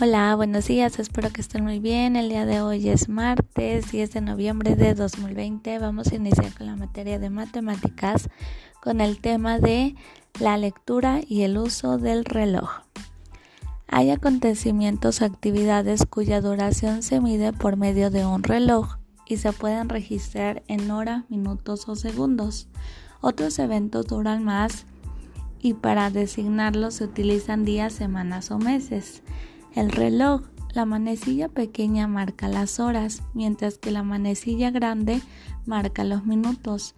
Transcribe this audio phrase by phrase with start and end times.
[0.00, 2.16] Hola, buenos días, espero que estén muy bien.
[2.16, 5.78] El día de hoy es martes 10 de noviembre de 2020.
[5.78, 8.28] Vamos a iniciar con la materia de matemáticas
[8.82, 9.94] con el tema de
[10.40, 12.70] la lectura y el uso del reloj.
[13.86, 18.96] Hay acontecimientos o actividades cuya duración se mide por medio de un reloj
[19.28, 22.66] y se pueden registrar en horas, minutos o segundos.
[23.20, 24.86] Otros eventos duran más
[25.60, 29.22] y para designarlos se utilizan días, semanas o meses.
[29.74, 30.42] El reloj,
[30.72, 35.20] la manecilla pequeña marca las horas, mientras que la manecilla grande
[35.66, 36.94] marca los minutos.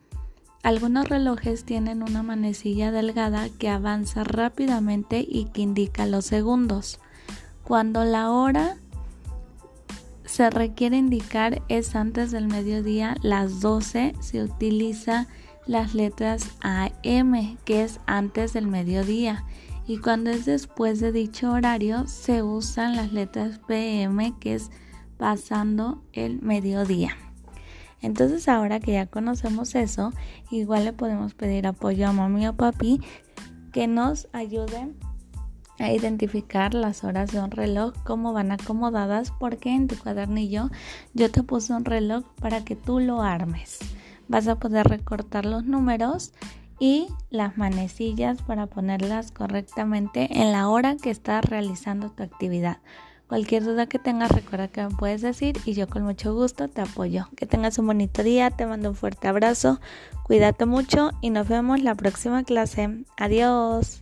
[0.63, 6.99] Algunos relojes tienen una manecilla delgada que avanza rápidamente y que indica los segundos.
[7.63, 8.77] Cuando la hora
[10.25, 15.29] se requiere indicar es antes del mediodía, las 12, se utiliza
[15.67, 19.45] las letras AM, que es antes del mediodía,
[19.87, 24.71] y cuando es después de dicho horario se usan las letras PM que es
[25.17, 27.17] pasando el mediodía.
[28.03, 30.13] Entonces ahora que ya conocemos eso,
[30.51, 33.01] igual le podemos pedir apoyo a mami o papi
[33.73, 34.97] que nos ayuden
[35.79, 40.71] a identificar las horas de un reloj, cómo van acomodadas, porque en tu cuadernillo
[41.15, 43.79] yo te puse un reloj para que tú lo armes.
[44.29, 46.33] Vas a poder recortar los números
[46.79, 52.79] y las manecillas para ponerlas correctamente en la hora que estás realizando tu actividad.
[53.29, 56.83] Cualquier duda que tengas, recuerda que me puedes decir y yo con mucho gusto te
[56.83, 57.29] apoyo.
[57.37, 59.81] Que tengas un bonito día, te mando un fuerte abrazo,
[60.23, 63.05] cuídate mucho y nos vemos la próxima clase.
[63.17, 64.01] Adiós.